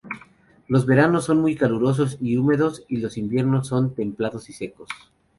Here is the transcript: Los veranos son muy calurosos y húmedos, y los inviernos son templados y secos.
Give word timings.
Los 0.67 0.87
veranos 0.87 1.25
son 1.25 1.41
muy 1.41 1.55
calurosos 1.55 2.17
y 2.19 2.35
húmedos, 2.35 2.83
y 2.87 2.97
los 2.97 3.19
inviernos 3.19 3.67
son 3.67 3.93
templados 3.93 4.49
y 4.49 4.53
secos. 4.53 4.89